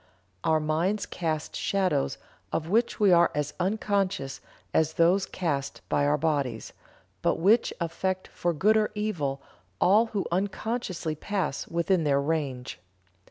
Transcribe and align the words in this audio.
Our 0.43 0.59
minds 0.59 1.05
cast 1.05 1.55
shadows 1.55 2.17
of 2.51 2.67
which 2.67 2.99
we 2.99 3.11
are 3.11 3.29
as 3.35 3.53
unconscious 3.59 4.41
as 4.73 4.93
those 4.93 5.27
cast 5.27 5.81
by 5.89 6.07
our 6.07 6.17
bodies, 6.17 6.73
but 7.21 7.37
which 7.37 7.71
affect 7.79 8.27
for 8.27 8.51
good 8.51 8.77
or 8.77 8.89
evil 8.95 9.43
all 9.79 10.07
who 10.07 10.25
unconsciously 10.31 11.13
pass 11.13 11.67
within 11.67 12.03
their 12.03 12.19
range. 12.19 12.79